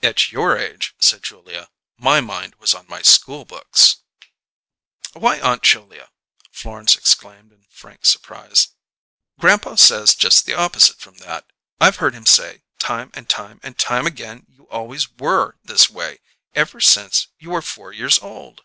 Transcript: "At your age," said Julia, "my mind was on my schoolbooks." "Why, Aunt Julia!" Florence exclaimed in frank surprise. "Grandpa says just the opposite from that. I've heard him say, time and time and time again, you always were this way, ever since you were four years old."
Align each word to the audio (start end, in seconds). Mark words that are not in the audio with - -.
"At 0.00 0.30
your 0.30 0.56
age," 0.56 0.94
said 1.00 1.24
Julia, 1.24 1.70
"my 1.96 2.20
mind 2.20 2.54
was 2.60 2.72
on 2.72 2.86
my 2.86 3.02
schoolbooks." 3.02 3.96
"Why, 5.12 5.40
Aunt 5.40 5.64
Julia!" 5.64 6.10
Florence 6.52 6.94
exclaimed 6.94 7.50
in 7.50 7.64
frank 7.68 8.06
surprise. 8.06 8.68
"Grandpa 9.40 9.74
says 9.74 10.14
just 10.14 10.46
the 10.46 10.54
opposite 10.54 10.98
from 11.00 11.18
that. 11.18 11.50
I've 11.80 11.96
heard 11.96 12.14
him 12.14 12.26
say, 12.26 12.62
time 12.78 13.10
and 13.14 13.28
time 13.28 13.58
and 13.64 13.76
time 13.76 14.06
again, 14.06 14.46
you 14.48 14.68
always 14.68 15.10
were 15.10 15.56
this 15.64 15.90
way, 15.90 16.20
ever 16.54 16.80
since 16.80 17.26
you 17.40 17.50
were 17.50 17.60
four 17.60 17.92
years 17.92 18.20
old." 18.20 18.62